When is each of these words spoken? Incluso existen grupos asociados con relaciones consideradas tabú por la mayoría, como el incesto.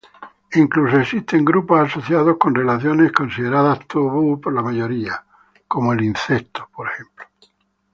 Incluso 0.55 0.97
existen 0.99 1.45
grupos 1.45 1.79
asociados 1.79 2.37
con 2.39 2.55
relaciones 2.55 3.11
consideradas 3.11 3.85
tabú 3.85 4.41
por 4.41 4.51
la 4.51 4.63
mayoría, 4.63 5.23
como 5.67 5.93
el 5.93 6.03
incesto. 6.03 6.67